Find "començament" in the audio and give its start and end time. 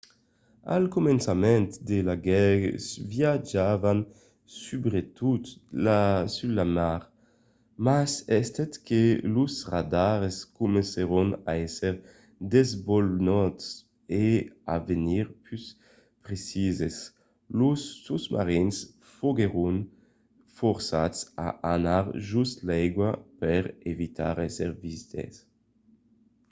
0.97-1.65